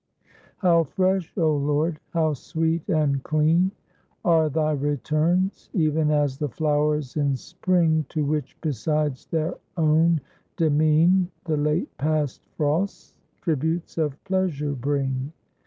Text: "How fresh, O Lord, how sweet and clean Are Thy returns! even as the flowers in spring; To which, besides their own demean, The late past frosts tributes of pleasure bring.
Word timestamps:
"How 0.57 0.85
fresh, 0.85 1.31
O 1.37 1.55
Lord, 1.55 1.99
how 2.09 2.33
sweet 2.33 2.89
and 2.89 3.21
clean 3.21 3.71
Are 4.25 4.49
Thy 4.49 4.71
returns! 4.71 5.69
even 5.75 6.09
as 6.09 6.39
the 6.39 6.49
flowers 6.49 7.15
in 7.17 7.35
spring; 7.35 8.07
To 8.09 8.25
which, 8.25 8.57
besides 8.61 9.27
their 9.27 9.53
own 9.77 10.19
demean, 10.57 11.29
The 11.45 11.57
late 11.57 11.95
past 11.99 12.43
frosts 12.57 13.13
tributes 13.41 13.99
of 13.99 14.17
pleasure 14.23 14.71
bring. 14.73 15.33